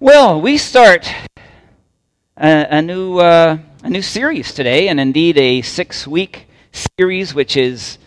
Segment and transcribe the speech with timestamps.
[0.00, 1.12] Well, we start
[2.36, 6.46] a, a new, uh, a new series today, and indeed a six week
[6.96, 7.98] series which is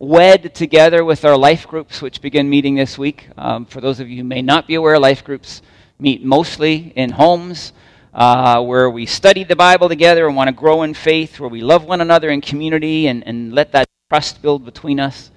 [0.00, 3.28] wed together with our life groups, which begin meeting this week.
[3.36, 5.62] Um, for those of you who may not be aware, life groups
[6.00, 7.72] meet mostly in homes.
[8.12, 11.60] Uh, where we study the Bible together and want to grow in faith, where we
[11.60, 15.30] love one another in community and, and let that trust build between us.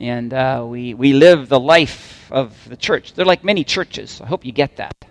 [0.00, 3.12] And uh, we, we live the life of the church.
[3.12, 4.22] They're like many churches.
[4.22, 5.05] I hope you get that.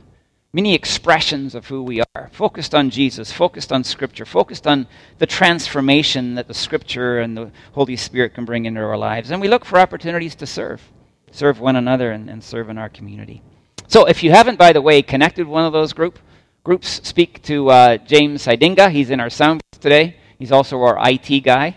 [0.56, 4.88] Many expressions of who we are, focused on Jesus, focused on Scripture, focused on
[5.18, 9.32] the transformation that the Scripture and the Holy Spirit can bring into our lives.
[9.32, 10.82] And we look for opportunities to serve,
[11.30, 13.42] serve one another and, and serve in our community.
[13.88, 16.20] So if you haven't, by the way, connected one of those group,
[16.64, 18.92] groups, speak to uh, James Hidinga.
[18.92, 20.16] He's in our sound today.
[20.40, 21.76] He's also our IT guy.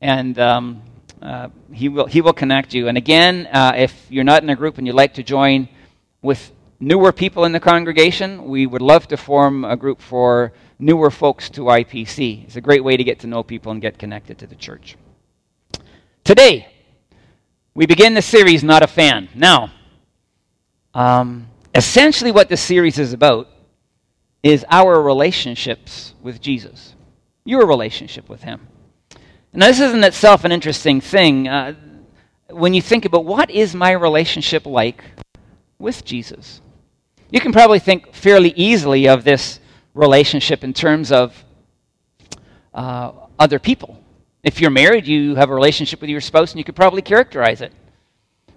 [0.00, 0.82] And um,
[1.20, 2.86] uh, he, will, he will connect you.
[2.86, 5.68] And again, uh, if you're not in a group and you'd like to join
[6.22, 6.52] with
[6.82, 11.48] newer people in the congregation, we would love to form a group for newer folks
[11.48, 12.44] to IPC.
[12.44, 14.96] It's a great way to get to know people and get connected to the church.
[16.24, 16.66] Today,
[17.72, 19.28] we begin the series Not a Fan.
[19.32, 19.72] Now,
[20.92, 23.48] um, essentially, what this series is about
[24.42, 26.96] is our relationships with Jesus,
[27.44, 28.66] your relationship with Him.
[29.52, 31.46] Now, this is in itself an interesting thing.
[31.46, 31.74] Uh,
[32.50, 35.04] when you think about what is my relationship like
[35.78, 36.60] with Jesus?
[37.32, 39.58] You can probably think fairly easily of this
[39.94, 41.44] relationship in terms of
[42.74, 44.04] uh, other people.
[44.42, 47.62] If you're married, you have a relationship with your spouse, and you could probably characterize
[47.62, 47.72] it.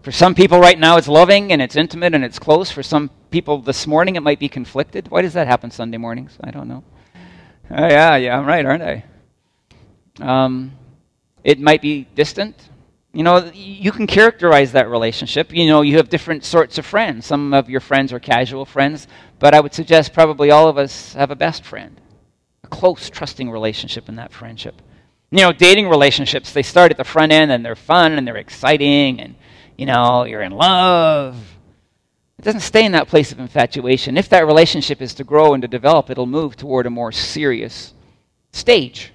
[0.01, 2.69] For some people right now, it's loving and it's intimate and it's close.
[2.69, 5.09] For some people this morning, it might be conflicted.
[5.09, 6.37] Why does that happen Sunday mornings?
[6.43, 6.83] I don't know.
[7.71, 9.05] Oh, yeah, yeah, I'm right, aren't I?
[10.19, 10.73] Um,
[11.45, 12.69] it might be distant.
[13.15, 15.53] You know, you can characterize that relationship.
[15.53, 17.25] You know, you have different sorts of friends.
[17.25, 19.07] Some of your friends are casual friends,
[19.39, 22.01] but I would suggest probably all of us have a best friend,
[22.65, 24.81] a close, trusting relationship in that friendship.
[25.31, 28.35] You know, dating relationships, they start at the front end and they're fun and they're
[28.35, 29.35] exciting and,
[29.77, 31.37] you know, you're in love.
[32.37, 34.17] It doesn't stay in that place of infatuation.
[34.17, 37.93] If that relationship is to grow and to develop, it'll move toward a more serious
[38.51, 39.13] stage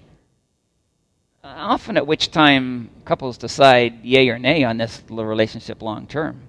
[1.57, 6.41] often at which time couples decide yay or nay on this relationship long term.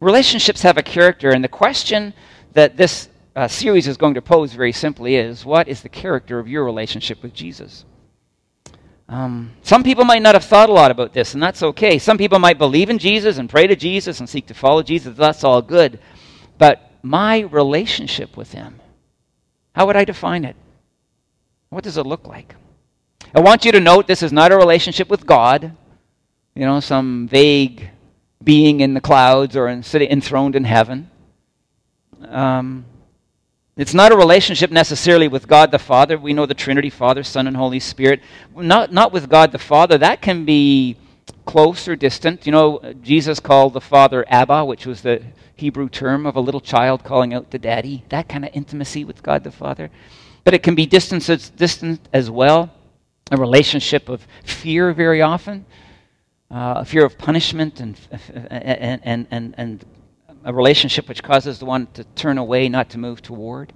[0.00, 2.12] Relationships have a character, and the question
[2.52, 6.38] that this uh, series is going to pose very simply is what is the character
[6.38, 7.84] of your relationship with Jesus?
[9.08, 11.98] Um, some people might not have thought a lot about this, and that's okay.
[11.98, 15.16] Some people might believe in Jesus and pray to Jesus and seek to follow Jesus.
[15.16, 15.98] That's all good.
[16.58, 18.80] But my relationship with Him,
[19.74, 20.56] how would I define it?
[21.68, 22.54] What does it look like?
[23.34, 25.74] I want you to note this is not a relationship with God,
[26.54, 27.88] you know, some vague
[28.44, 31.10] being in the clouds or in, sitting enthroned in heaven.
[32.28, 32.84] Um,
[33.74, 36.18] it's not a relationship necessarily with God the Father.
[36.18, 38.20] We know the Trinity, Father, Son, and Holy Spirit.
[38.54, 39.96] Not, not with God the Father.
[39.96, 40.98] That can be
[41.46, 42.44] close or distant.
[42.44, 45.22] You know, Jesus called the Father Abba, which was the
[45.56, 48.04] Hebrew term of a little child calling out to daddy.
[48.10, 49.90] That kind of intimacy with God the Father.
[50.44, 51.24] But it can be distant,
[51.56, 52.70] distant as well
[53.32, 55.64] a relationship of fear very often,
[56.50, 57.98] uh, a fear of punishment, and,
[58.50, 59.84] and, and, and, and
[60.44, 63.72] a relationship which causes the one to turn away, not to move toward.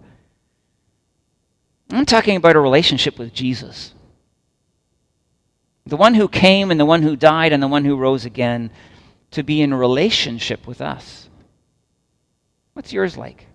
[1.91, 3.95] I'm talking about a relationship with Jesus.
[5.87, 8.71] The one who came and the one who died and the one who rose again
[9.31, 11.31] to be in relationship with us.
[12.75, 13.47] What's yours like?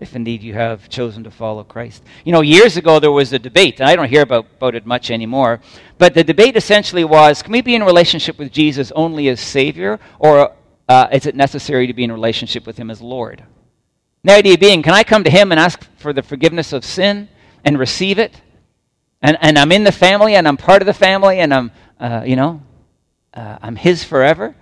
[0.00, 2.02] If indeed you have chosen to follow Christ.
[2.24, 4.86] You know, years ago there was a debate, and I don't hear about, about it
[4.86, 5.60] much anymore,
[5.98, 10.00] but the debate essentially was can we be in relationship with Jesus only as Savior,
[10.18, 10.54] or
[10.88, 13.44] uh, is it necessary to be in relationship with Him as Lord?
[14.24, 17.28] The idea being, can I come to Him and ask for the forgiveness of sin
[17.64, 18.40] and receive it?
[19.22, 22.22] And, and I'm in the family and I'm part of the family and I'm, uh,
[22.26, 22.62] you know,
[23.34, 24.56] uh, I'm His forever?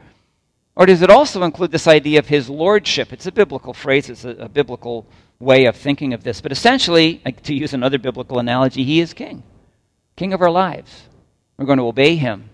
[0.76, 3.12] Or does it also include this idea of His Lordship?
[3.12, 5.06] It's a biblical phrase, it's a, a biblical
[5.40, 6.40] way of thinking of this.
[6.40, 9.42] But essentially, to use another biblical analogy, he is king,
[10.16, 11.08] king of our lives.
[11.56, 12.50] We're going to obey him.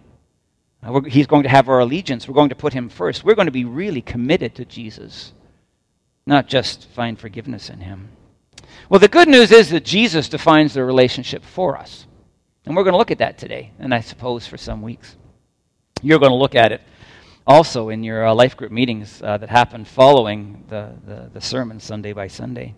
[0.83, 2.29] Uh, he's going to have our allegiance.
[2.29, 3.25] We're going to put him first.
[3.25, 5.33] We're going to be really committed to Jesus,
[6.27, 8.09] not just find forgiveness in him.
[8.89, 12.07] Well, the good news is that Jesus defines the relationship for us.
[12.67, 15.17] And we're going to look at that today, and I suppose for some weeks.
[16.03, 16.83] You're going to look at it
[17.47, 21.79] also in your uh, life group meetings uh, that happen following the, the, the, sermon
[21.79, 22.75] Sunday by Sunday.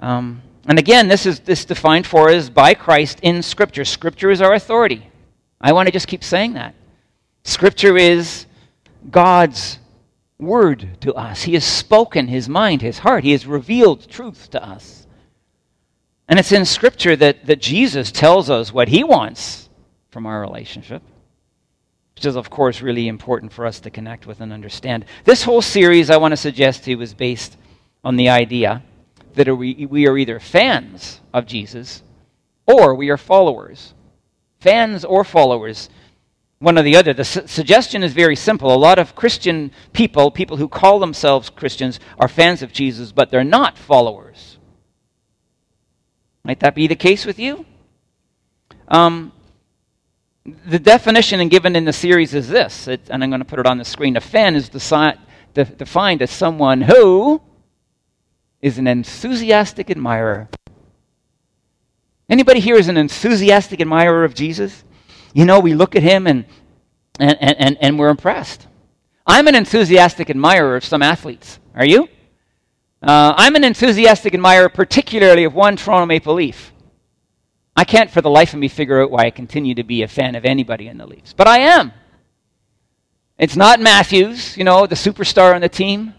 [0.00, 3.84] Um, and again, this is this defined for us by Christ in Scripture.
[3.84, 5.08] Scripture is our authority.
[5.60, 6.74] I want to just keep saying that.
[7.44, 8.46] Scripture is
[9.10, 9.78] God's
[10.38, 11.42] word to us.
[11.42, 13.24] He has spoken his mind, his heart.
[13.24, 15.06] He has revealed truth to us.
[16.28, 19.68] And it's in Scripture that, that Jesus tells us what he wants
[20.10, 21.02] from our relationship,
[22.14, 25.04] which is, of course, really important for us to connect with and understand.
[25.24, 27.56] This whole series, I want to suggest to you, was based
[28.04, 28.82] on the idea
[29.34, 32.02] that we are either fans of Jesus
[32.66, 33.94] or we are followers.
[34.60, 35.88] Fans or followers
[36.62, 37.12] one or the other.
[37.12, 38.72] The su- suggestion is very simple.
[38.72, 43.30] A lot of Christian people, people who call themselves Christians, are fans of Jesus, but
[43.30, 44.58] they're not followers.
[46.44, 47.66] Might that be the case with you?
[48.86, 49.32] Um,
[50.44, 53.66] the definition given in the series is this, it, and I'm going to put it
[53.66, 54.16] on the screen.
[54.16, 57.40] A fan is de- defined as someone who
[58.60, 60.48] is an enthusiastic admirer.
[62.28, 64.84] Anybody here is an enthusiastic admirer of Jesus?
[65.34, 66.44] you know, we look at him and,
[67.18, 68.66] and, and, and we're impressed.
[69.26, 71.58] I'm an enthusiastic admirer of some athletes.
[71.74, 72.08] Are you?
[73.02, 76.72] Uh, I'm an enthusiastic admirer, particularly of one Toronto Maple Leaf.
[77.76, 80.08] I can't for the life of me figure out why I continue to be a
[80.08, 81.92] fan of anybody in the Leafs, but I am.
[83.38, 86.14] It's not Matthews, you know, the superstar on the team,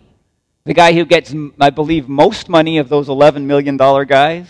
[0.65, 4.47] the guy who gets, I believe, most money of those $11 million guys.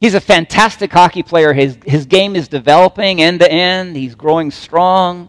[0.00, 1.52] He's a fantastic hockey player.
[1.52, 3.96] His, his game is developing end to end.
[3.96, 5.28] He's growing strong.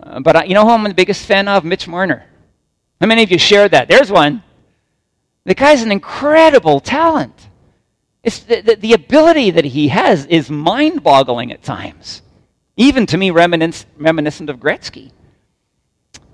[0.00, 1.64] Uh, but I, you know who I'm the biggest fan of?
[1.64, 2.24] Mitch Marner.
[3.00, 3.88] How many of you share that?
[3.88, 4.42] There's one.
[5.44, 7.48] The guy's an incredible talent.
[8.22, 12.22] It's the, the, the ability that he has is mind boggling at times,
[12.76, 15.10] even to me, reminiscent, reminiscent of Gretzky.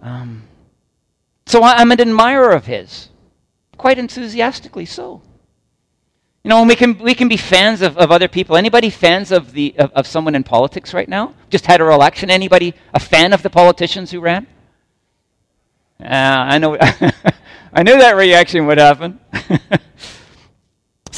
[0.03, 0.43] Um,
[1.47, 3.09] so I, I'm an admirer of his,
[3.77, 5.23] quite enthusiastically so.
[6.45, 8.57] You know, we can, we can be fans of, of other people.
[8.57, 11.35] Anybody fans of, the, of, of someone in politics right now?
[11.51, 12.31] Just had our election.
[12.31, 14.47] Anybody a fan of the politicians who ran?
[16.01, 16.79] Uh, I know.
[17.73, 19.19] I knew that reaction would happen.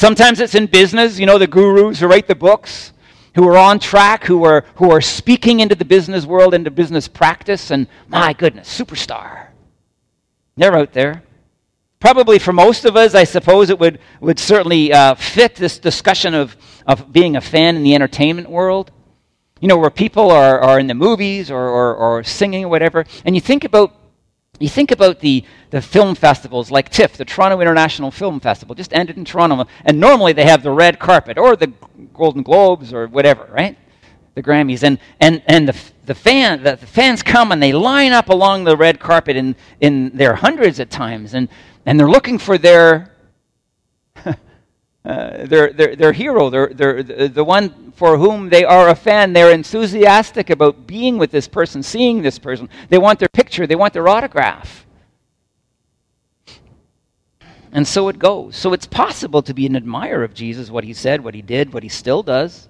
[0.01, 1.19] Sometimes it's in business.
[1.19, 2.91] You know, the gurus who write the books,
[3.35, 7.07] who are on track, who are, who are speaking into the business world, into business
[7.07, 9.49] practice, and my goodness, superstar.
[10.57, 11.21] They're out there.
[11.99, 16.33] Probably for most of us, I suppose it would, would certainly uh, fit this discussion
[16.33, 16.57] of,
[16.87, 18.89] of being a fan in the entertainment world.
[19.59, 23.05] You know, where people are, are in the movies or, or, or singing or whatever.
[23.23, 23.93] And you think about,
[24.61, 28.93] you think about the, the film festivals like TIFF, the Toronto International Film Festival, just
[28.93, 29.65] ended in Toronto.
[29.85, 31.73] And normally they have the red carpet or the
[32.13, 33.77] Golden Globes or whatever, right?
[34.35, 34.83] The Grammys.
[34.83, 38.63] And, and, and the, the, fan, the, the fans come and they line up along
[38.63, 41.33] the red carpet in, in their hundreds at times.
[41.33, 41.49] And
[41.85, 43.15] and they're looking for their
[45.03, 49.33] uh, their, their, their hero, their, their, the one for whom they are a fan.
[49.33, 52.69] They're enthusiastic about being with this person, seeing this person.
[52.89, 54.85] They want their picture, they want their autograph.
[57.71, 58.55] And so it goes.
[58.57, 61.73] So it's possible to be an admirer of Jesus, what he said, what he did,
[61.73, 62.67] what he still does.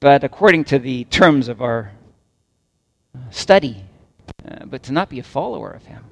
[0.00, 1.92] But according to the terms of our
[3.30, 3.84] study,
[4.46, 6.04] uh, but to not be a follower of him.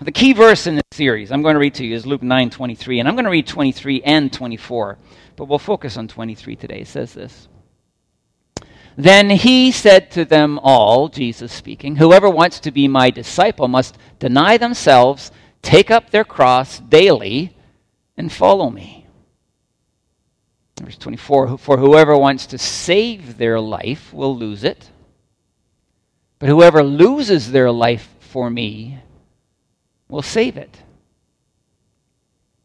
[0.00, 2.50] The key verse in this series I'm going to read to you is Luke 9
[2.50, 4.98] 23, and I'm going to read 23 and 24,
[5.36, 6.80] but we'll focus on 23 today.
[6.80, 7.48] It says this
[8.96, 13.96] Then he said to them all, Jesus speaking, Whoever wants to be my disciple must
[14.18, 15.32] deny themselves,
[15.62, 17.56] take up their cross daily,
[18.18, 19.06] and follow me.
[20.78, 24.90] Verse 24 For whoever wants to save their life will lose it,
[26.38, 28.98] but whoever loses their life for me
[30.08, 30.82] will save it.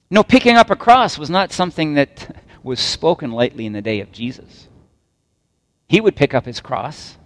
[0.10, 4.02] No, picking up a cross was not something that was spoken lightly in the day
[4.02, 4.68] of Jesus.
[5.88, 7.18] He would pick up his cross,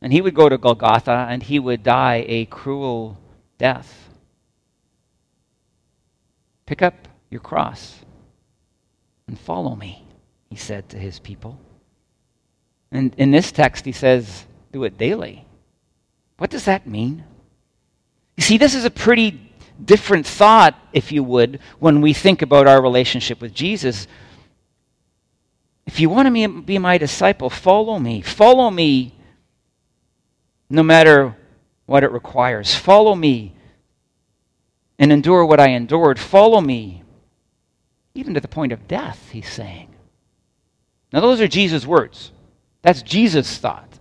[0.00, 3.18] and he would go to Golgotha, and he would die a cruel
[3.58, 4.10] death.
[6.66, 8.00] Pick up your cross
[9.26, 10.06] and follow me,
[10.50, 11.58] he said to his people.
[12.90, 15.46] And in this text, he says, do it daily.
[16.36, 17.24] What does that mean?
[18.36, 19.50] You see, this is a pretty
[19.82, 24.06] different thought, if you would, when we think about our relationship with Jesus.
[25.86, 28.22] If you want to be my disciple, follow me.
[28.22, 29.14] Follow me
[30.70, 31.36] no matter
[31.86, 32.74] what it requires.
[32.74, 33.54] Follow me
[34.98, 36.18] and endure what I endured.
[36.18, 37.02] Follow me
[38.14, 39.88] even to the point of death, he's saying.
[41.12, 42.30] Now, those are Jesus' words.
[42.82, 43.98] That's Jesus' thought.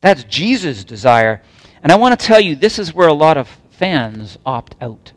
[0.00, 1.42] That's Jesus' desire.
[1.82, 5.12] And I want to tell you, this is where a lot of fans opt out.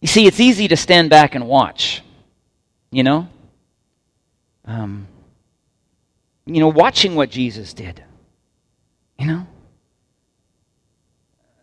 [0.00, 2.02] You see, it's easy to stand back and watch,
[2.90, 3.26] you know?
[4.66, 5.08] Um,
[6.44, 8.04] you know, watching what Jesus did.
[9.18, 9.46] You know?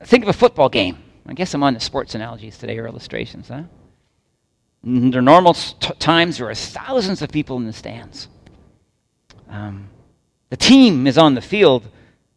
[0.03, 0.97] Think of a football game.
[1.27, 3.63] I guess I'm on the sports analogies today or illustrations, huh?
[4.83, 8.27] Under normal t- times, there are thousands of people in the stands.
[9.47, 9.87] Um,
[10.51, 11.87] the team is on the field,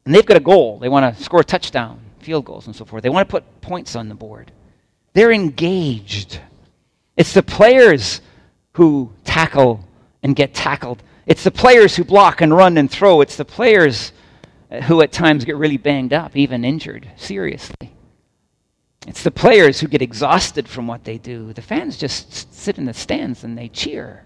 [0.07, 0.79] and they've got a goal.
[0.79, 3.03] They want to score a touchdown, field goals, and so forth.
[3.03, 4.53] They want to put points on the board.
[5.15, 6.41] They're engaged.
[7.17, 8.21] It's the players
[8.75, 9.85] who tackle
[10.23, 11.03] and get tackled.
[11.27, 13.21] It's the players who block and run and throw.
[13.21, 14.13] It's the players
[14.71, 17.91] uh, who at times get really banged up, even injured seriously.
[19.09, 21.53] It's the players who get exhausted from what they do.
[21.53, 24.23] The fans just sit in the stands and they cheer.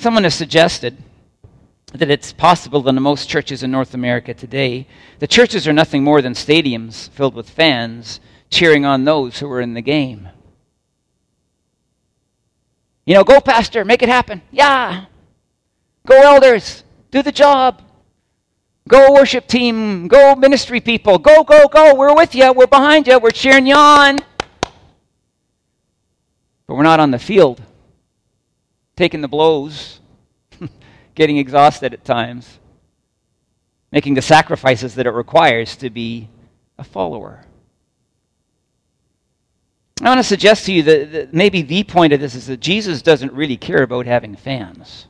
[0.00, 0.96] Someone has suggested
[1.92, 4.86] that it's possible that in most churches in North America today,
[5.18, 9.60] the churches are nothing more than stadiums filled with fans cheering on those who are
[9.60, 10.28] in the game.
[13.06, 14.42] You know, go, Pastor, make it happen.
[14.52, 15.06] Yeah.
[16.06, 17.82] Go, elders, do the job.
[18.86, 20.06] Go, worship team.
[20.06, 21.18] Go, ministry people.
[21.18, 21.94] Go, go, go.
[21.94, 22.52] We're with you.
[22.52, 23.18] We're behind you.
[23.18, 24.18] We're cheering you on.
[26.66, 27.62] But we're not on the field,
[28.98, 30.00] taking the blows,
[31.14, 32.58] getting exhausted at times,
[33.92, 36.28] making the sacrifices that it requires to be
[36.78, 37.44] a follower.
[40.02, 42.58] I want to suggest to you that, that, maybe the point of this is that
[42.58, 45.06] Jesus doesn't really care about having fans.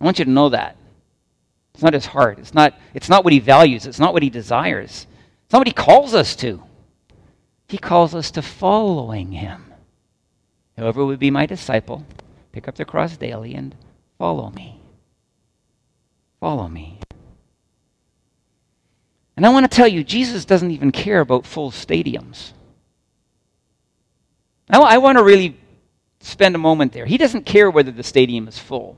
[0.00, 0.78] I want you to know that.
[1.74, 2.38] It's not his heart.
[2.38, 3.84] It's not, it's not what he values.
[3.84, 5.06] It's not what he desires.
[5.44, 6.62] It's not what he calls us to.
[7.68, 9.74] He calls us to following him.
[10.78, 12.06] Whoever would be my disciple,
[12.56, 13.74] pick up the cross daily and
[14.16, 14.80] follow me.
[16.40, 16.98] Follow me.
[19.36, 22.52] And I want to tell you, Jesus doesn't even care about full stadiums.
[24.70, 25.60] I, want to really
[26.20, 27.04] spend a moment there.
[27.04, 28.96] He doesn't care whether the stadium is full.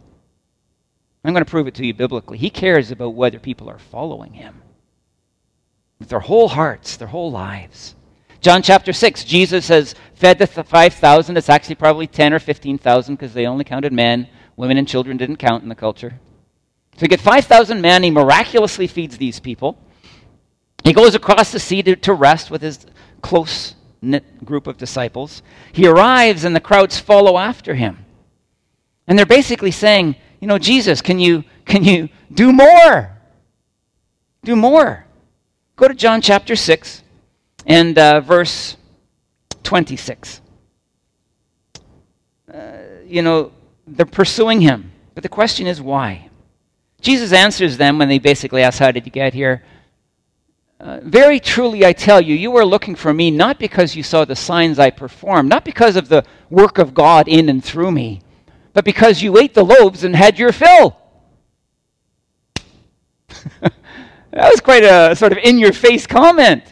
[1.24, 2.38] I'm going to prove it to you biblically.
[2.38, 4.62] He cares about whether people are following him
[5.98, 7.96] with their whole hearts, their whole lives.
[8.40, 11.36] John chapter 6, Jesus has fed the 5,000.
[11.36, 14.28] It's actually probably 10 or 15,000 because they only counted men.
[14.56, 16.18] Women and children didn't count in the culture.
[16.96, 18.02] So you get 5,000 men.
[18.02, 19.78] He miraculously feeds these people.
[20.82, 22.84] He goes across the sea to, to rest with his
[23.22, 25.42] close knit group of disciples.
[25.72, 28.04] He arrives and the crowds follow after him.
[29.06, 33.16] And they're basically saying, you know, Jesus, can you, can you do more?
[34.42, 35.06] Do more.
[35.76, 37.04] Go to John chapter 6
[37.66, 38.77] and uh, verse
[39.68, 40.40] 26.
[42.50, 42.72] Uh,
[43.04, 43.52] you know,
[43.86, 44.90] they're pursuing him.
[45.12, 46.30] But the question is why?
[47.02, 49.62] Jesus answers them when they basically ask, How did you get here?
[50.80, 54.24] Uh, very truly, I tell you, you are looking for me not because you saw
[54.24, 58.22] the signs I performed, not because of the work of God in and through me,
[58.72, 60.96] but because you ate the loaves and had your fill.
[63.60, 63.72] that
[64.32, 66.62] was quite a sort of in your face comment.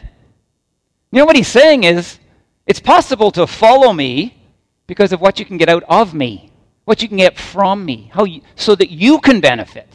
[1.11, 2.17] You know what he's saying is
[2.67, 4.37] it's possible to follow me
[4.85, 6.51] because of what you can get out of me,
[6.85, 9.87] what you can get from me, how you, so that you can benefit.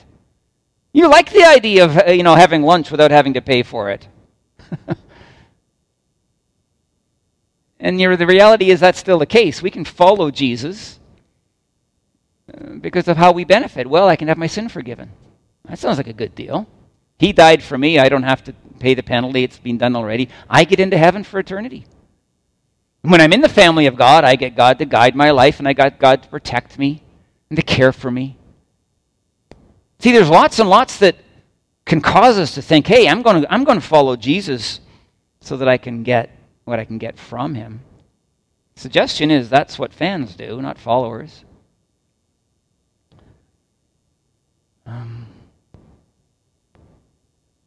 [0.93, 3.91] You like the idea of uh, you know having lunch without having to pay for
[3.91, 4.09] it.
[7.79, 9.63] and the reality is that's still the case.
[9.63, 10.99] We can follow Jesus
[12.81, 13.87] because of how we benefit.
[13.87, 15.11] Well, I can have my sin forgiven.
[15.69, 16.67] That sounds like a good deal.
[17.19, 17.99] He died for me.
[17.99, 19.45] I don't have to pay the penalty.
[19.45, 20.29] It's been done already.
[20.51, 21.87] I get into heaven for eternity.
[23.03, 25.67] When I'm in the family of God, I get God to guide my life and
[25.67, 27.03] I got God to protect me
[27.51, 28.39] and to care for me.
[29.99, 31.17] See, there's lots and lots that
[31.85, 34.81] can cause us to think, hey, I'm going to, I'm going to follow Jesus
[35.41, 36.31] so that I can get
[36.65, 37.81] what I can get from him.
[38.77, 41.45] Suggestion is that's what fans do, not followers.
[44.87, 45.27] Um,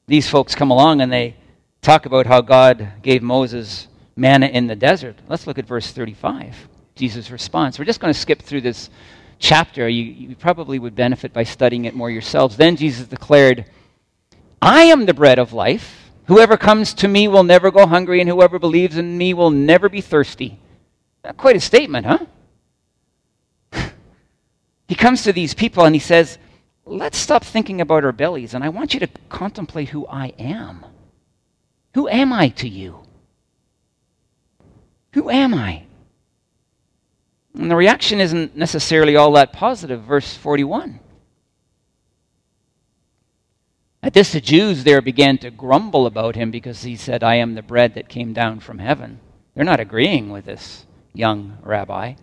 [0.08, 1.36] these folks come along and they
[1.82, 5.17] talk about how God gave Moses manna in the desert.
[5.27, 7.77] Let's look at verse 35, Jesus' response.
[7.77, 8.89] We're just going to skip through this
[9.39, 9.88] chapter.
[9.88, 12.57] You, you probably would benefit by studying it more yourselves.
[12.57, 13.65] Then Jesus declared,
[14.62, 16.12] I am the bread of life.
[16.27, 19.89] Whoever comes to me will never go hungry, and whoever believes in me will never
[19.89, 20.60] be thirsty.
[21.24, 22.25] Not Quite a statement, huh?
[24.88, 26.39] he comes to these people and he says,
[26.86, 30.86] let's stop thinking about our bellies, and I want you to contemplate who I am.
[31.93, 33.04] Who am I to you?
[35.15, 35.84] Who am I?
[37.57, 40.01] And the reaction isn't necessarily all that positive.
[40.03, 41.00] Verse 41.
[44.03, 47.55] At this, the Jews there began to grumble about him because he said, I am
[47.55, 49.22] the bread that came down from heaven.
[49.55, 52.15] They're not agreeing with this young rabbi.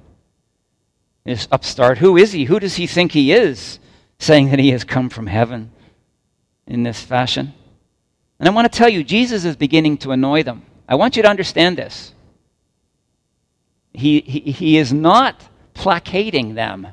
[1.24, 2.44] This upstart, who is he?
[2.44, 3.78] Who does he think he is,
[4.18, 5.70] saying that he has come from heaven
[6.66, 7.54] in this fashion?
[8.38, 10.66] And I want to tell you, Jesus is beginning to annoy them.
[10.86, 12.12] I want you to understand this.
[13.94, 16.88] He, he, he is not placating them,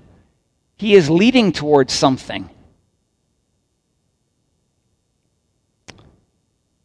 [0.78, 2.50] he is leading towards something.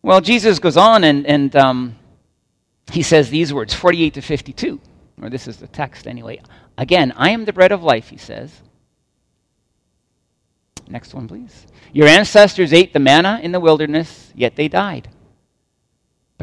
[0.02, 1.96] Well, Jesus goes on and, and um,
[2.92, 4.80] he says these words 48 to 52,
[5.22, 6.42] or this is the text anyway.
[6.76, 8.60] Again, I am the bread of life, he says.
[10.88, 11.66] Next one, please.
[11.92, 15.08] Your ancestors ate the manna in the wilderness, yet they died.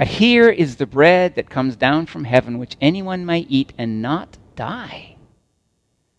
[0.01, 4.01] But here is the bread that comes down from heaven, which anyone may eat and
[4.01, 5.15] not die.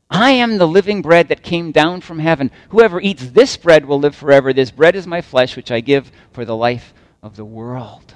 [0.09, 2.53] I am the living bread that came down from heaven.
[2.69, 4.53] Whoever eats this bread will live forever.
[4.53, 8.15] This bread is my flesh, which I give for the life of the world.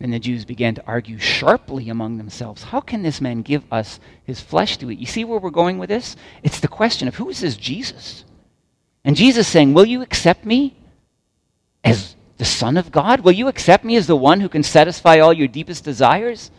[0.00, 4.00] Then the Jews began to argue sharply among themselves How can this man give us
[4.24, 4.98] his flesh to eat?
[4.98, 6.16] You see where we're going with this?
[6.42, 8.24] It's the question of who is this Jesus?
[9.04, 10.76] And Jesus saying, Will you accept me
[11.84, 13.20] as the Son of God?
[13.20, 16.50] Will you accept me as the one who can satisfy all your deepest desires?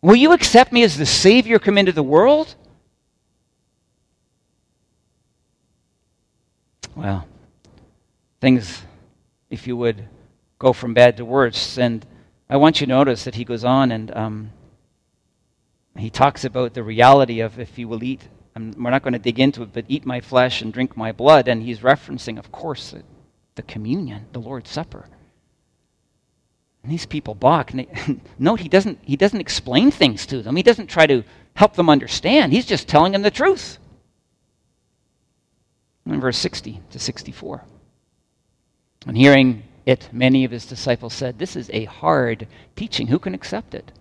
[0.00, 2.54] Will you accept me as the Savior come into the world?
[6.96, 7.28] Well,
[8.40, 8.80] things,
[9.50, 10.08] if you would,
[10.58, 11.76] go from bad to worse.
[11.76, 12.06] And
[12.48, 14.50] I want you to notice that he goes on and um,
[15.98, 19.18] he talks about the reality of if you will eat, I'm, we're not going to
[19.18, 21.48] dig into it, but eat my flesh and drink my blood.
[21.48, 22.94] And he's referencing, of course,
[23.56, 25.04] the communion, the Lord's Supper.
[26.88, 27.72] And these people balk.
[27.72, 31.22] And they, note, he doesn't, he doesn't explain things to them, he doesn't try to
[31.52, 32.50] help them understand.
[32.50, 33.76] He's just telling them the truth.
[36.06, 37.62] In verse 60 to 64.
[39.06, 43.08] And hearing it, many of his disciples said, This is a hard teaching.
[43.08, 43.92] Who can accept it?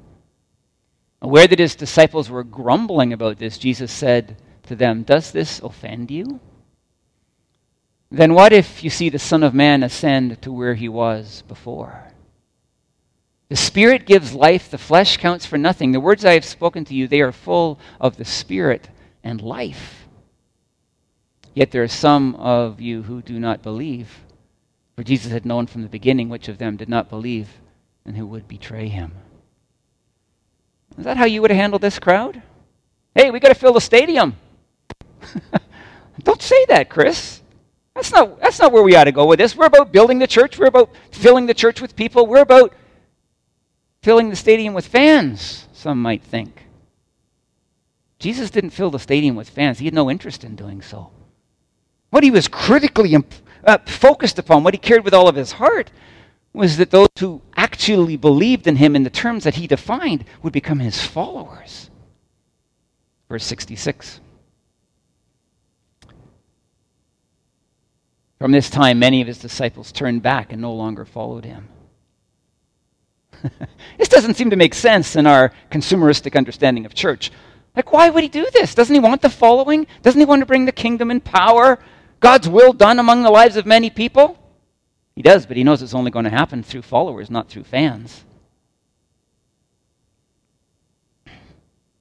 [1.22, 6.10] Aware that his disciples were grumbling about this, Jesus said to them, Does this offend
[6.10, 6.40] you?
[8.10, 12.14] Then what if you see the Son of Man ascend to where he was before?
[13.50, 15.92] The Spirit gives life, the flesh counts for nothing.
[15.92, 18.90] The words I have spoken to you, they are full of the Spirit
[19.24, 20.08] and life.
[21.54, 24.20] Yet there are some of you who do not believe.
[24.96, 27.50] For Jesus had known from the beginning which of them did not believe
[28.06, 29.14] and who would betray him.
[30.98, 32.42] Is that how you would have handled this crowd?
[33.16, 34.36] Hey, we got to fill the stadium.
[36.24, 37.42] Don't say that, Chris.
[37.96, 39.56] That's not, that's not where we ought to go with this.
[39.56, 40.60] We're about building the church.
[40.60, 42.28] We're about filling the church with people.
[42.28, 42.74] We're about
[44.02, 46.68] filling the stadium with fans, some might think.
[48.20, 51.12] Jesus didn't fill the stadium with fans, he had no interest in doing so.
[52.10, 53.34] What he was critically imp-
[53.64, 55.92] uh, focused upon, what he cared with all of his heart,
[56.54, 60.54] was that those who actually believed in him in the terms that he defined would
[60.54, 61.90] become his followers.
[63.30, 64.22] Verse 66.
[68.40, 71.70] From this time, many of his disciples turned back and no longer followed him.
[73.98, 77.32] this doesn't seem to make sense in our consumeristic understanding of church.
[77.76, 78.74] Like, why would he do this?
[78.74, 79.86] Doesn't he want the following?
[80.02, 81.78] Doesn't he want to bring the kingdom and power?
[82.20, 84.38] God's will done among the lives of many people?
[85.16, 88.24] He does, but he knows it's only going to happen through followers, not through fans.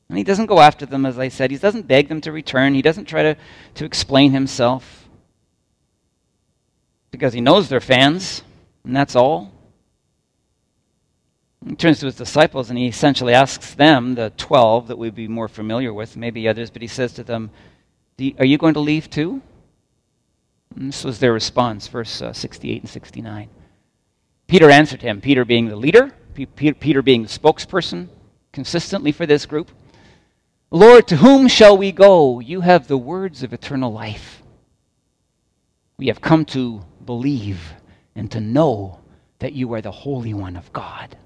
[0.09, 1.51] And he doesn't go after them, as I said.
[1.51, 2.75] He doesn't beg them to return.
[2.75, 3.37] He doesn't try to,
[3.75, 5.09] to explain himself.
[7.11, 8.43] Because he knows they're fans,
[8.85, 9.53] and that's all.
[11.69, 15.27] He turns to his disciples and he essentially asks them, the 12 that we'd be
[15.27, 17.51] more familiar with, maybe others, but he says to them,
[18.39, 19.43] Are you going to leave too?
[20.77, 23.49] And this was their response, verse uh, 68 and 69.
[24.47, 28.09] Peter answered him, Peter being the leader, Peter being the spokesperson
[28.53, 29.71] consistently for this group.
[30.71, 32.39] Lord, to whom shall we go?
[32.39, 34.43] You have the words of eternal life.
[35.97, 37.73] We have come to believe
[38.15, 39.01] and to know
[39.41, 41.17] that you are the Holy One of God.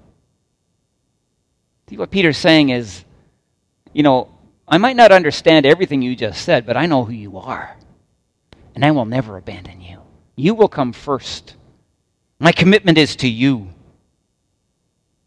[1.91, 3.03] See, what Peter's saying is,
[3.91, 4.29] you know,
[4.65, 7.75] I might not understand everything you just said, but I know who you are
[8.73, 9.99] and I will never abandon you.
[10.37, 11.57] You will come first.
[12.39, 13.73] My commitment is to you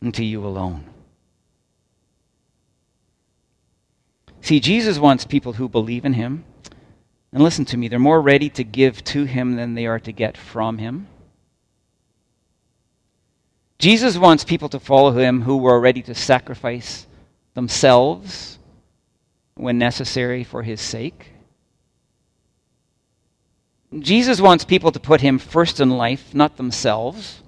[0.00, 0.86] and to you alone.
[4.40, 6.46] See, Jesus wants people who believe in him.
[7.30, 10.12] And listen to me, they're more ready to give to him than they are to
[10.12, 11.08] get from him.
[13.78, 17.06] Jesus wants people to follow him who were ready to sacrifice
[17.54, 18.58] themselves
[19.54, 21.32] when necessary for his sake.
[23.98, 27.42] Jesus wants people to put him first in life, not themselves.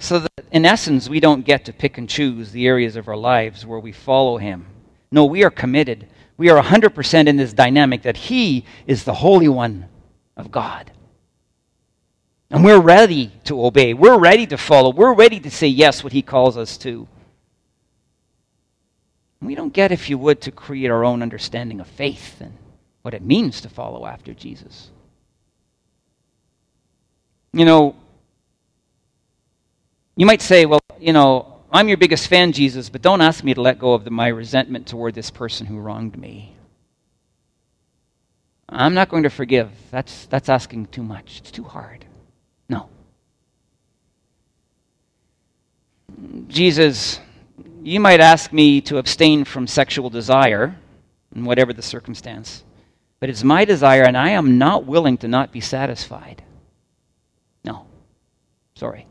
[0.00, 3.16] So that in essence, we don't get to pick and choose the areas of our
[3.16, 4.66] lives where we follow Him.
[5.10, 6.08] No, we are committed.
[6.36, 9.88] We are 100% in this dynamic that He is the Holy One
[10.36, 10.90] of God.
[12.50, 13.92] And we're ready to obey.
[13.92, 14.90] We're ready to follow.
[14.90, 17.06] We're ready to say yes what He calls us to.
[19.40, 22.54] We don't get, if you would, to create our own understanding of faith and
[23.02, 24.90] what it means to follow after Jesus.
[27.52, 27.94] You know,
[30.16, 33.54] you might say, well, you know, I'm your biggest fan, Jesus, but don't ask me
[33.54, 36.54] to let go of the, my resentment toward this person who wronged me.
[38.68, 39.70] I'm not going to forgive.
[39.90, 41.38] That's, that's asking too much.
[41.38, 42.04] It's too hard.
[42.68, 42.88] No.
[46.48, 47.20] Jesus,
[47.82, 50.76] you might ask me to abstain from sexual desire,
[51.34, 52.64] in whatever the circumstance,
[53.20, 56.42] but it's my desire, and I am not willing to not be satisfied.
[57.64, 57.86] No.
[58.74, 59.06] Sorry.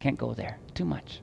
[0.00, 0.58] Can't go there.
[0.74, 1.20] Too much.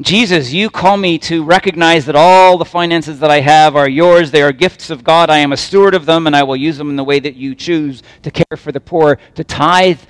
[0.00, 4.30] Jesus, you call me to recognize that all the finances that I have are yours.
[4.30, 5.28] They are gifts of God.
[5.28, 7.36] I am a steward of them, and I will use them in the way that
[7.36, 10.00] you choose to care for the poor, to tithe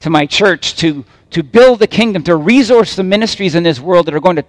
[0.00, 4.06] to my church, to, to build the kingdom, to resource the ministries in this world
[4.06, 4.44] that are going to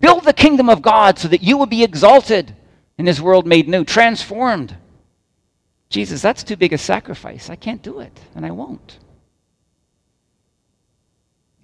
[0.00, 2.56] build the kingdom of God so that you will be exalted
[2.98, 4.76] in this world made new, transformed.
[5.88, 7.48] Jesus, that's too big a sacrifice.
[7.48, 8.98] I can't do it, and I won't.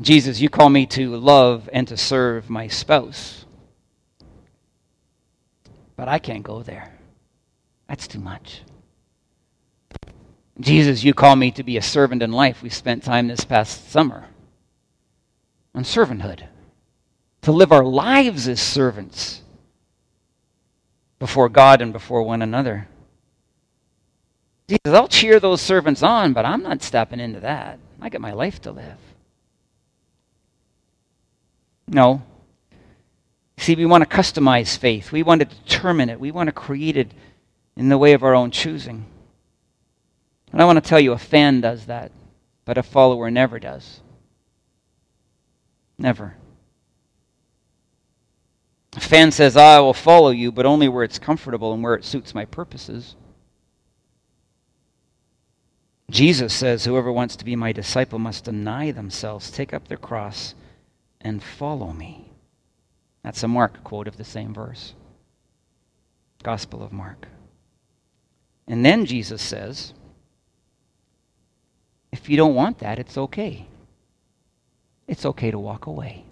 [0.00, 3.44] Jesus, you call me to love and to serve my spouse.
[5.96, 6.96] But I can't go there.
[7.88, 8.62] That's too much.
[10.60, 12.62] Jesus, you call me to be a servant in life.
[12.62, 14.26] We spent time this past summer
[15.74, 16.44] on servanthood,
[17.42, 19.42] to live our lives as servants
[21.18, 22.88] before God and before one another.
[24.68, 27.78] Jesus, I'll cheer those servants on, but I'm not stepping into that.
[28.00, 28.98] I got my life to live.
[31.88, 32.22] No.
[33.56, 35.10] See, we want to customize faith.
[35.10, 36.20] We want to determine it.
[36.20, 37.10] We want to create it
[37.76, 39.06] in the way of our own choosing.
[40.52, 42.12] And I want to tell you, a fan does that,
[42.64, 44.00] but a follower never does.
[45.98, 46.36] Never.
[48.96, 51.94] A fan says, ah, I will follow you, but only where it's comfortable and where
[51.94, 53.16] it suits my purposes.
[56.10, 60.54] Jesus says, Whoever wants to be my disciple must deny themselves, take up their cross,
[61.20, 62.32] and follow me.
[63.22, 64.94] That's a Mark quote of the same verse.
[66.42, 67.28] Gospel of Mark.
[68.66, 69.94] And then Jesus says,
[72.12, 73.66] if you don't want that, it's okay.
[75.06, 76.24] It's okay to walk away.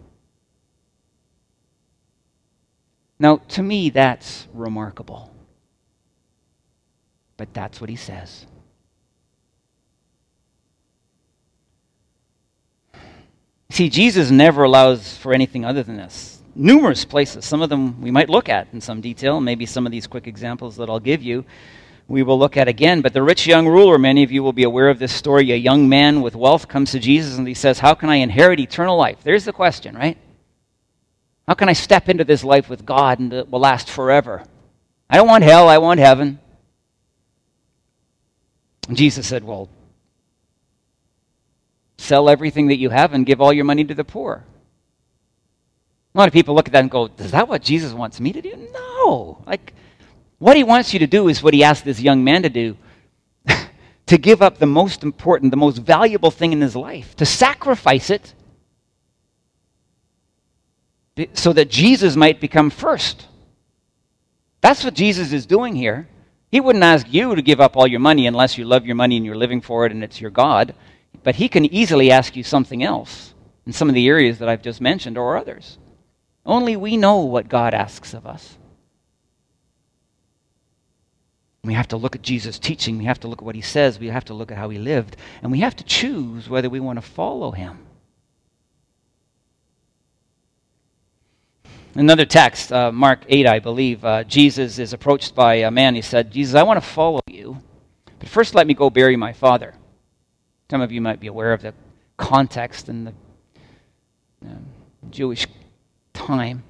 [3.18, 5.33] Now, to me, that's remarkable.
[7.37, 8.46] But that's what he says.
[13.70, 16.40] See, Jesus never allows for anything other than this.
[16.55, 17.44] Numerous places.
[17.44, 20.26] Some of them we might look at in some detail, maybe some of these quick
[20.26, 21.44] examples that I'll give you
[22.09, 23.00] we will look at again.
[23.00, 25.50] But the rich young ruler, many of you will be aware of this story.
[25.50, 28.61] A young man with wealth comes to Jesus and he says, How can I inherit
[28.61, 29.18] eternal life?
[29.22, 30.16] There's the question, right?
[31.46, 34.44] How can I step into this life with God and it will last forever?
[35.09, 36.38] I don't want hell, I want heaven.
[38.88, 39.68] And Jesus said, Well,
[41.98, 44.44] sell everything that you have and give all your money to the poor.
[46.14, 48.32] A lot of people look at that and go, Is that what Jesus wants me
[48.32, 48.68] to do?
[48.72, 49.42] No.
[49.46, 49.74] Like,
[50.38, 52.76] what he wants you to do is what he asked this young man to do
[54.06, 58.11] to give up the most important, the most valuable thing in his life, to sacrifice
[58.11, 58.35] it
[61.32, 63.26] so that Jesus might become first.
[64.61, 66.09] That's what Jesus is doing here.
[66.50, 69.16] He wouldn't ask you to give up all your money unless you love your money
[69.16, 70.74] and you're living for it and it's your God.
[71.27, 73.35] But he can easily ask you something else
[73.67, 75.77] in some of the areas that I've just mentioned or others.
[76.47, 78.57] Only we know what God asks of us.
[81.65, 82.97] We have to look at Jesus' teaching.
[82.97, 83.99] We have to look at what he says.
[83.99, 85.17] We have to look at how he lived.
[85.43, 87.79] And we have to choose whether we want to follow him.
[91.97, 95.97] Another text, uh, Mark 8, I believe, uh, Jesus is approached by a man.
[95.97, 97.59] He said, Jesus, I want to follow you,
[98.21, 99.75] but first let me go bury my father.
[100.70, 101.74] Some of you might be aware of the
[102.16, 103.12] context and the
[104.46, 104.55] uh,
[105.11, 105.46] Jewish
[106.12, 106.62] time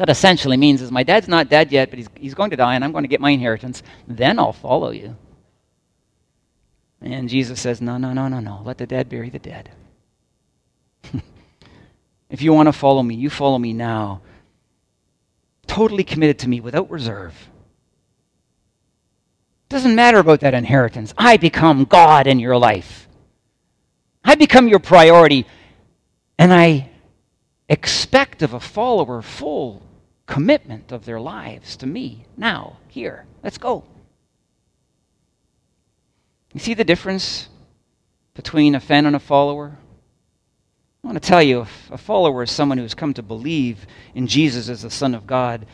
[0.00, 2.74] that essentially means is my dad's not dead yet, but he's, he's going to die,
[2.74, 3.82] and I'm going to get my inheritance.
[4.08, 5.14] Then I'll follow you.
[7.02, 8.62] And Jesus says, No, no, no, no, no.
[8.64, 9.68] Let the dead bury the dead.
[12.30, 14.22] if you want to follow me, you follow me now.
[15.66, 17.34] Totally committed to me without reserve.
[19.68, 21.12] Doesn't matter about that inheritance.
[21.18, 23.06] I become God in your life.
[24.24, 25.46] I become your priority.
[26.38, 26.90] And I
[27.68, 29.82] expect of a follower full
[30.26, 33.26] commitment of their lives to me now, here.
[33.42, 33.84] Let's go.
[36.52, 37.48] You see the difference
[38.34, 39.78] between a fan and a follower?
[41.02, 44.26] I want to tell you a follower is someone who has come to believe in
[44.26, 45.66] Jesus as the Son of God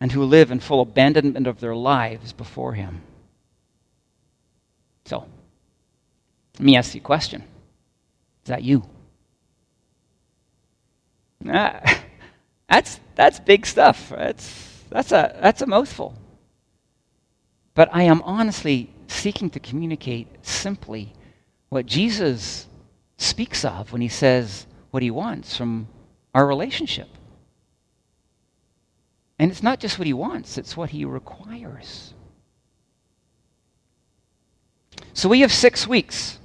[0.00, 3.02] and who live in full abandonment of their lives before Him.
[5.04, 5.26] So,
[6.58, 7.42] let me ask you a question
[8.44, 8.84] Is that you?
[11.48, 12.02] Ah,
[12.68, 14.10] that's, that's big stuff.
[14.10, 16.14] That's, that's, a, that's a mouthful.
[17.74, 21.12] But I am honestly seeking to communicate simply
[21.68, 22.68] what Jesus
[23.18, 25.88] speaks of when he says what he wants from
[26.34, 27.08] our relationship.
[29.38, 32.14] And it's not just what he wants, it's what he requires.
[35.12, 36.38] So we have six weeks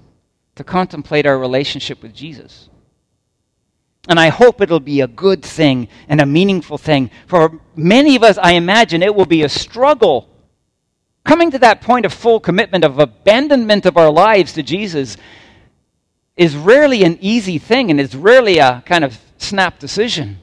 [0.59, 2.67] to contemplate our relationship with Jesus.
[4.09, 7.11] And I hope it'll be a good thing and a meaningful thing.
[7.27, 10.27] For many of us, I imagine it will be a struggle.
[11.23, 15.15] Coming to that point of full commitment, of abandonment of our lives to Jesus,
[16.35, 20.39] is rarely an easy thing and it's rarely a kind of snap decision.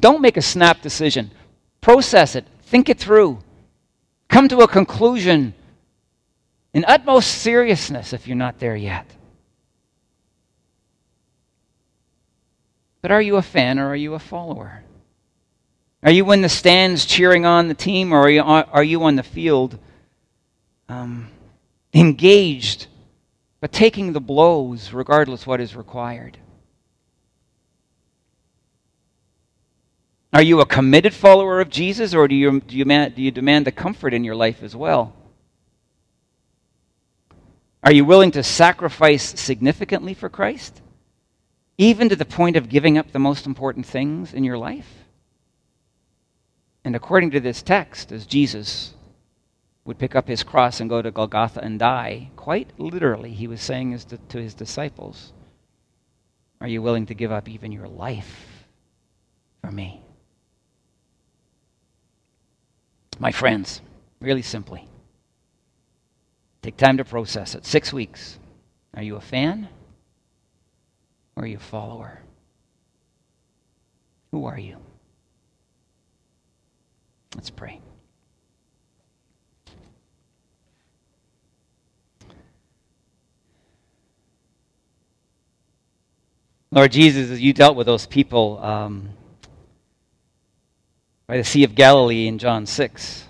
[0.00, 1.30] Don't make a snap decision.
[1.80, 3.38] Process it, think it through,
[4.28, 5.54] come to a conclusion
[6.74, 9.06] in utmost seriousness if you're not there yet.
[13.02, 14.82] But are you a fan or are you a follower?
[16.02, 19.16] Are you in the stands cheering on the team or are you, are you on
[19.16, 19.78] the field
[20.88, 21.28] um,
[21.92, 22.86] engaged
[23.62, 26.36] but taking the blows regardless what is required.
[30.32, 33.64] Are you a committed follower of Jesus, or do you, do you, do you demand
[33.64, 35.14] the comfort in your life as well?
[37.84, 40.81] Are you willing to sacrifice significantly for Christ,
[41.82, 45.04] even to the point of giving up the most important things in your life?
[46.84, 48.94] And according to this text, as Jesus
[49.84, 52.30] would pick up his cross and go to Golgotha and die.
[52.36, 55.32] Quite literally, he was saying to his disciples,
[56.60, 58.66] Are you willing to give up even your life
[59.60, 60.00] for me?
[63.18, 63.80] My friends,
[64.20, 64.88] really simply,
[66.62, 67.66] take time to process it.
[67.66, 68.38] Six weeks.
[68.94, 69.68] Are you a fan
[71.36, 72.20] or are you a follower?
[74.32, 74.78] Who are you?
[77.34, 77.80] Let's pray.
[86.70, 89.10] Lord Jesus, as you dealt with those people um,
[91.26, 93.24] by the Sea of Galilee in John 6,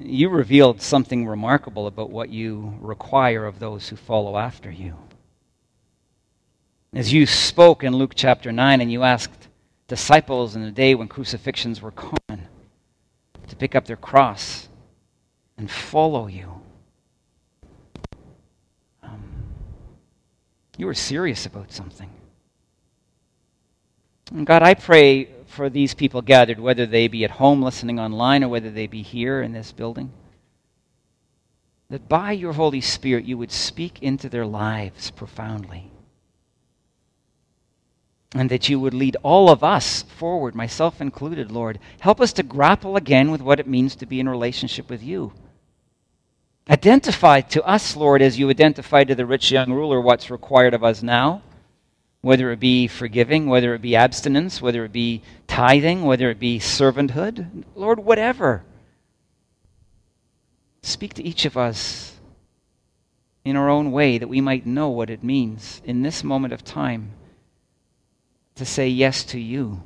[0.00, 4.96] you revealed something remarkable about what you require of those who follow after you.
[6.94, 9.48] As you spoke in Luke chapter 9 and you asked
[9.88, 12.48] disciples in the day when crucifixions were common
[13.46, 14.68] to pick up their cross
[15.58, 16.62] and follow you.
[19.02, 19.22] Um,
[20.78, 22.10] you were serious about something.
[24.32, 28.44] And God, I pray for these people gathered, whether they be at home listening online
[28.44, 30.10] or whether they be here in this building,
[31.90, 35.90] that by your Holy Spirit you would speak into their lives profoundly.
[38.34, 41.78] And that you would lead all of us forward, myself included, Lord.
[42.00, 45.32] Help us to grapple again with what it means to be in relationship with you.
[46.68, 50.84] Identify to us, Lord, as you identified to the rich young ruler, what's required of
[50.84, 51.40] us now,
[52.20, 56.58] whether it be forgiving, whether it be abstinence, whether it be tithing, whether it be
[56.58, 57.64] servanthood.
[57.74, 58.62] Lord, whatever.
[60.82, 62.16] Speak to each of us
[63.42, 66.62] in our own way that we might know what it means in this moment of
[66.62, 67.12] time
[68.58, 69.82] to say yes to you.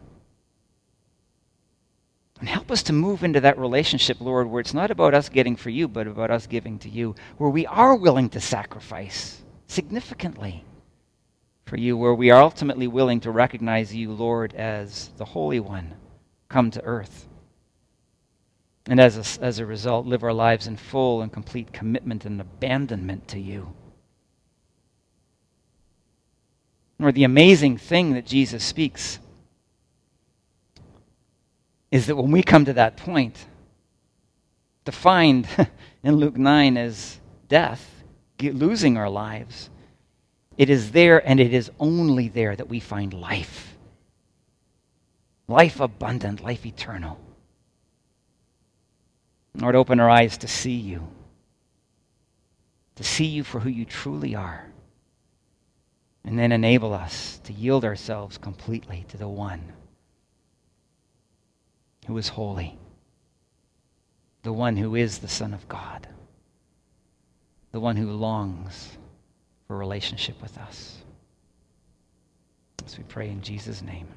[2.40, 5.54] And help us to move into that relationship, Lord, where it's not about us getting
[5.54, 10.64] for you, but about us giving to you, where we are willing to sacrifice significantly
[11.64, 15.94] for you, where we are ultimately willing to recognize you, Lord, as the Holy One
[16.48, 17.28] come to earth.
[18.86, 22.40] And as a, as a result, live our lives in full and complete commitment and
[22.40, 23.72] abandonment to you.
[27.02, 29.18] Or the amazing thing that Jesus speaks
[31.90, 33.44] is that when we come to that point,
[34.84, 35.46] defined
[36.02, 38.04] in Luke 9 as death,
[38.40, 39.68] losing our lives,
[40.56, 43.76] it is there and it is only there that we find life.
[45.48, 47.18] Life abundant, life eternal.
[49.54, 51.08] Lord, open our eyes to see you,
[52.96, 54.71] to see you for who you truly are,
[56.24, 59.72] And then enable us to yield ourselves completely to the one
[62.06, 62.78] who is holy,
[64.42, 66.06] the one who is the Son of God,
[67.72, 68.96] the one who longs
[69.66, 70.98] for relationship with us.
[72.84, 74.08] As we pray in Jesus' name.